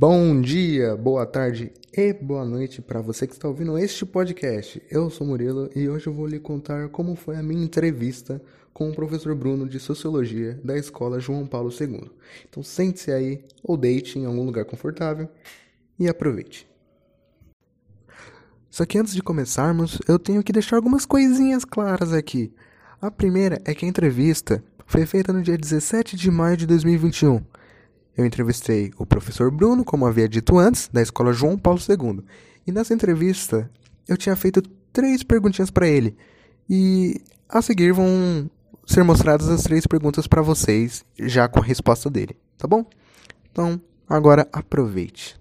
[0.00, 4.82] Bom dia, boa tarde e boa noite para você que está ouvindo este podcast.
[4.90, 8.40] Eu sou Murilo e hoje eu vou lhe contar como foi a minha entrevista
[8.72, 12.10] com o professor Bruno de Sociologia da Escola João Paulo II.
[12.48, 15.28] Então sente-se aí ou deite em algum lugar confortável
[15.98, 16.66] e aproveite.
[18.70, 22.50] Só que antes de começarmos, eu tenho que deixar algumas coisinhas claras aqui.
[23.02, 27.42] A primeira é que a entrevista foi feita no dia 17 de maio de 2021
[28.16, 32.24] eu entrevistei o professor Bruno, como havia dito antes, da escola João Paulo II.
[32.66, 33.70] E nessa entrevista,
[34.06, 36.16] eu tinha feito três perguntinhas para ele.
[36.68, 38.50] E a seguir vão
[38.86, 42.84] ser mostradas as três perguntas para vocês, já com a resposta dele, tá bom?
[43.50, 45.38] Então, agora aproveite.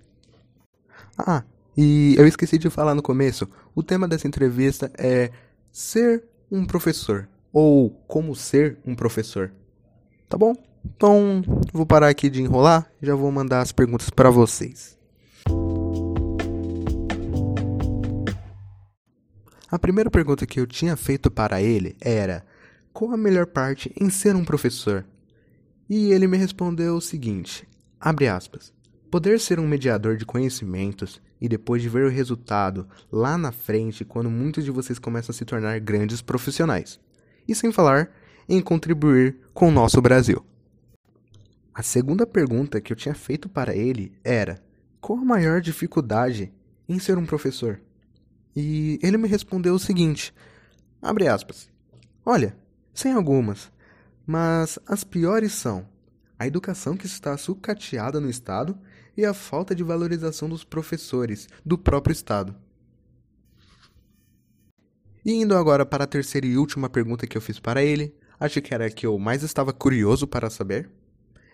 [1.17, 1.43] Ah,
[1.75, 5.31] e eu esqueci de falar no começo, o tema dessa entrevista é
[5.71, 9.51] ser um professor ou como ser um professor.
[10.27, 10.53] Tá bom?
[10.85, 11.43] Então,
[11.73, 14.97] vou parar aqui de enrolar e já vou mandar as perguntas para vocês.
[19.71, 22.43] A primeira pergunta que eu tinha feito para ele era:
[22.91, 25.05] qual a melhor parte em ser um professor?
[25.87, 27.67] E ele me respondeu o seguinte:
[27.99, 28.73] abre aspas.
[29.11, 34.05] Poder ser um mediador de conhecimentos e depois de ver o resultado lá na frente
[34.05, 36.99] quando muitos de vocês começam a se tornar grandes profissionais.
[37.47, 38.11] E sem falar
[38.47, 40.45] em contribuir com o nosso Brasil.
[41.79, 44.61] A segunda pergunta que eu tinha feito para ele era:
[44.99, 46.51] qual a maior dificuldade
[46.89, 47.79] em ser um professor?
[48.53, 50.33] E ele me respondeu o seguinte:
[51.01, 51.69] abre aspas.
[52.25, 52.53] Olha,
[52.93, 53.71] sem algumas,
[54.27, 55.87] mas as piores são
[56.37, 58.77] a educação que está sucateada no Estado
[59.15, 62.53] e a falta de valorização dos professores do próprio Estado.
[65.23, 68.61] E indo agora para a terceira e última pergunta que eu fiz para ele, acho
[68.61, 70.98] que era a que eu mais estava curioso para saber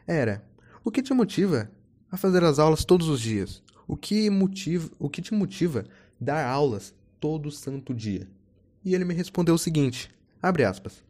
[0.07, 0.43] era:
[0.83, 1.71] o que te motiva
[2.11, 3.63] a fazer as aulas todos os dias?
[3.87, 5.85] O que motiva, o que te motiva
[6.19, 8.27] dar aulas todo santo dia?
[8.83, 10.11] E ele me respondeu o seguinte:
[10.41, 11.03] abre aspas.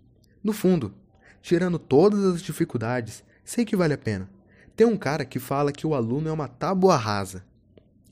[0.44, 0.94] No fundo,
[1.41, 4.29] tirando todas as dificuldades, sei que vale a pena.
[4.75, 7.44] Tem um cara que fala que o aluno é uma tábua rasa.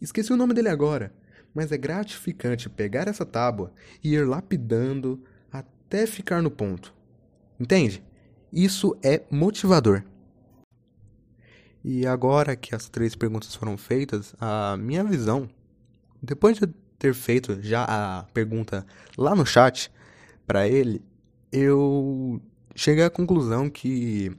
[0.02, 1.14] Esqueci o nome dele agora,
[1.54, 3.72] mas é gratificante pegar essa tábua
[4.04, 6.94] e ir lapidando até ficar no ponto.
[7.60, 8.04] Entende?
[8.52, 10.04] Isso é motivador.
[11.84, 15.50] E agora que as três perguntas foram feitas, a minha visão,
[16.22, 16.68] depois de
[16.98, 18.86] ter feito já a pergunta
[19.18, 19.92] lá no chat
[20.48, 21.02] para ele,
[21.52, 22.42] eu
[22.74, 24.32] cheguei à conclusão que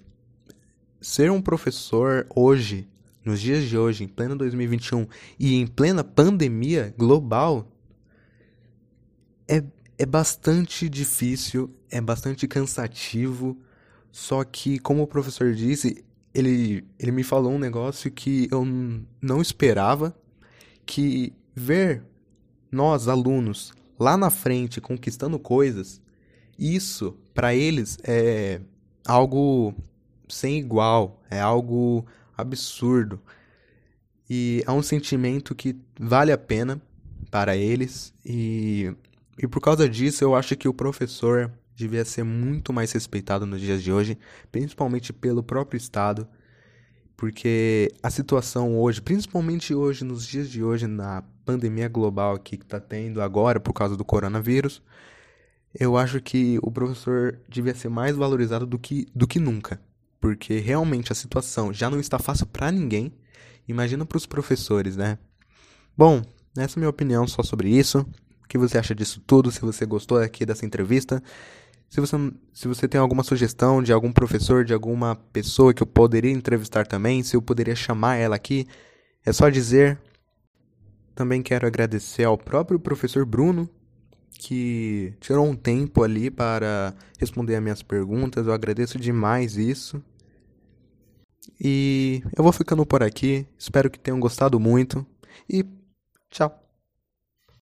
[1.01, 2.89] ser um professor hoje,
[3.23, 5.07] nos dias de hoje, em pleno 2021
[5.39, 7.69] e em plena pandemia global,
[9.47, 9.63] é,
[9.99, 13.59] é bastante difícil, é bastante cansativo.
[14.11, 16.05] Só que, como o professor disse,
[16.35, 18.67] ele, ele me falou um negócio que eu
[19.23, 20.15] não esperava,
[20.85, 22.03] que ver
[22.71, 26.03] nós, alunos, lá na frente conquistando coisas,
[26.59, 28.61] isso para eles é
[29.07, 29.75] algo
[30.29, 32.05] sem igual, é algo
[32.37, 33.21] absurdo.
[34.29, 36.81] E é um sentimento que vale a pena
[37.31, 38.93] para eles e,
[39.39, 43.61] e por causa disso eu acho que o professor devia ser muito mais respeitado nos
[43.61, 44.19] dias de hoje,
[44.51, 46.27] principalmente pelo próprio Estado,
[47.17, 52.65] porque a situação hoje, principalmente hoje, nos dias de hoje, na pandemia global aqui que
[52.65, 54.83] está tendo agora por causa do coronavírus,
[55.79, 59.81] eu acho que o professor devia ser mais valorizado do que, do que nunca,
[60.21, 63.13] porque realmente a situação já não está fácil para ninguém,
[63.67, 65.19] imagina para os professores, né?
[65.97, 66.23] Bom,
[66.57, 68.07] essa é a minha opinião só sobre isso.
[68.45, 69.51] O que você acha disso tudo?
[69.51, 71.23] Se você gostou aqui dessa entrevista,
[71.95, 72.17] se você,
[72.53, 76.85] se você tem alguma sugestão de algum professor, de alguma pessoa que eu poderia entrevistar
[76.85, 78.67] também, se eu poderia chamar ela aqui,
[79.25, 79.97] é só dizer.
[81.15, 83.71] Também quero agradecer ao próprio professor Bruno,
[84.33, 88.45] que tirou um tempo ali para responder as minhas perguntas.
[88.45, 90.03] Eu agradeço demais isso.
[91.61, 93.47] E eu vou ficando por aqui.
[93.57, 95.07] Espero que tenham gostado muito.
[95.49, 95.65] E
[96.29, 96.64] tchau.